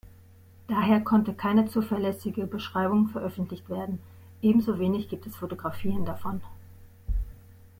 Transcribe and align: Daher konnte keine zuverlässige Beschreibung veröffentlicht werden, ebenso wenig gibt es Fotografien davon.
Daher 0.67 1.01
konnte 1.01 1.31
keine 1.31 1.67
zuverlässige 1.69 2.47
Beschreibung 2.47 3.09
veröffentlicht 3.09 3.69
werden, 3.69 3.99
ebenso 4.41 4.79
wenig 4.79 5.09
gibt 5.09 5.27
es 5.27 5.35
Fotografien 5.35 6.05
davon. 6.05 6.41